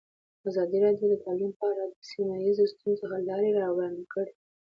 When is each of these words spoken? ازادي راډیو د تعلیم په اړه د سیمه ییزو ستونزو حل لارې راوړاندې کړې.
ازادي 0.49 0.77
راډیو 0.85 1.05
د 1.09 1.15
تعلیم 1.25 1.51
په 1.59 1.63
اړه 1.71 1.83
د 1.89 1.93
سیمه 2.11 2.35
ییزو 2.45 2.65
ستونزو 2.73 3.03
حل 3.11 3.21
لارې 3.29 3.57
راوړاندې 3.61 4.05
کړې. 4.13 4.33